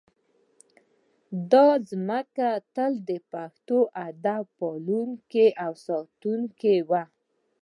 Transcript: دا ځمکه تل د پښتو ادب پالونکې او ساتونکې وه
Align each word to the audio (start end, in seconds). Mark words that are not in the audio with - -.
دا 1.51 1.67
ځمکه 1.89 2.49
تل 2.75 2.93
د 3.09 3.11
پښتو 3.31 3.79
ادب 4.07 4.43
پالونکې 4.59 5.45
او 5.65 5.71
ساتونکې 5.85 6.75
وه 6.89 7.03